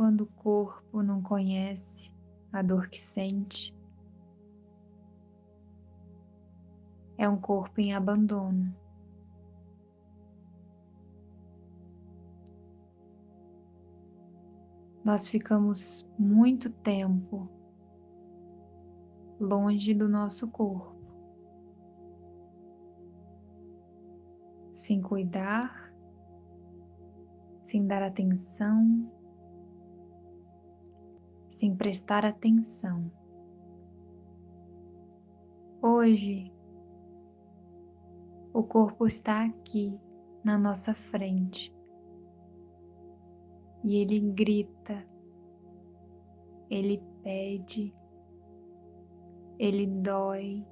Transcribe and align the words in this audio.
quando 0.00 0.22
o 0.22 0.26
corpo 0.28 1.02
não 1.02 1.20
conhece 1.20 2.10
a 2.50 2.62
dor 2.62 2.88
que 2.88 2.98
sente. 2.98 3.76
É 7.18 7.28
um 7.28 7.36
corpo 7.36 7.78
em 7.82 7.92
abandono. 7.92 8.74
Nós 15.04 15.28
ficamos 15.28 16.08
muito 16.18 16.70
tempo 16.70 17.46
longe 19.38 19.92
do 19.92 20.08
nosso 20.08 20.48
corpo, 20.48 20.96
sem 24.72 25.02
cuidar, 25.02 25.92
sem 27.66 27.86
dar 27.86 28.02
atenção, 28.02 29.19
sem 31.60 31.76
prestar 31.76 32.24
atenção. 32.24 33.12
Hoje, 35.82 36.50
o 38.50 38.62
corpo 38.62 39.06
está 39.06 39.44
aqui 39.44 40.00
na 40.42 40.56
nossa 40.56 40.94
frente 40.94 41.70
e 43.84 43.98
ele 43.98 44.20
grita, 44.32 45.06
ele 46.70 47.02
pede, 47.22 47.94
ele 49.58 49.86
dói, 49.86 50.66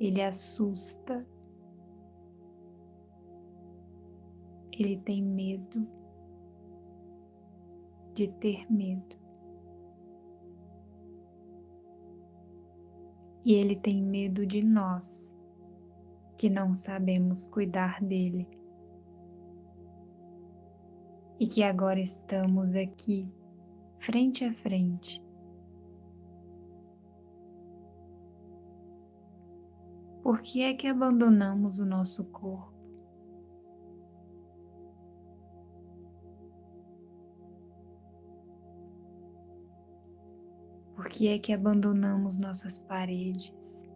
ele 0.00 0.22
assusta, 0.22 1.26
ele 4.72 4.96
tem 5.00 5.22
medo 5.22 5.86
de 8.14 8.28
ter 8.40 8.72
medo. 8.72 9.25
E 13.46 13.54
ele 13.54 13.76
tem 13.76 14.02
medo 14.02 14.44
de 14.44 14.60
nós, 14.60 15.32
que 16.36 16.50
não 16.50 16.74
sabemos 16.74 17.46
cuidar 17.46 18.02
dele 18.02 18.48
e 21.38 21.46
que 21.46 21.62
agora 21.62 22.00
estamos 22.00 22.74
aqui, 22.74 23.32
frente 24.00 24.44
a 24.44 24.52
frente. 24.52 25.22
Por 30.24 30.40
que 30.42 30.62
é 30.62 30.74
que 30.74 30.88
abandonamos 30.88 31.78
o 31.78 31.86
nosso 31.86 32.24
corpo? 32.24 32.75
Por 40.96 41.10
que 41.10 41.28
é 41.28 41.38
que 41.38 41.52
abandonamos 41.52 42.38
nossas 42.38 42.78
paredes? 42.78 43.86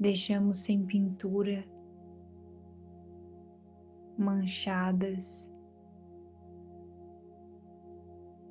Deixamos 0.00 0.58
sem 0.58 0.84
pintura, 0.84 1.64
manchadas, 4.18 5.48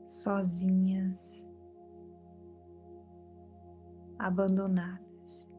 sozinhas, 0.08 1.52
abandonadas. 4.18 5.50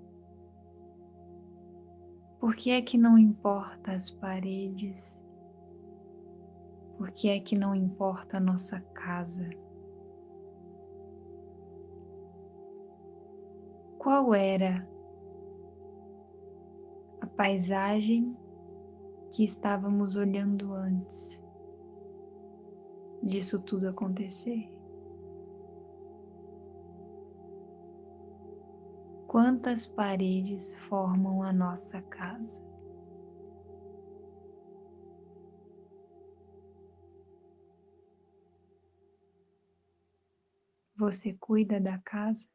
Por 2.40 2.56
que 2.56 2.70
é 2.70 2.80
que 2.80 2.96
não 2.96 3.18
importa 3.18 3.92
as 3.92 4.10
paredes? 4.10 5.22
Por 6.96 7.10
que 7.10 7.28
é 7.28 7.38
que 7.38 7.56
não 7.56 7.74
importa 7.74 8.38
a 8.38 8.40
nossa 8.40 8.80
casa? 8.94 9.50
Qual 13.98 14.32
era 14.34 14.88
a 17.20 17.26
paisagem 17.26 18.38
que 19.32 19.44
estávamos 19.44 20.16
olhando 20.16 20.72
antes? 20.72 21.46
disso 23.28 23.60
tudo 23.60 23.88
acontecer? 23.88 24.72
Quantas 29.26 29.86
paredes 29.86 30.74
formam 30.88 31.42
a 31.42 31.52
nossa 31.52 32.02
casa? 32.02 32.62
Você 40.96 41.34
cuida 41.34 41.78
da 41.78 41.98
casa? 41.98 42.48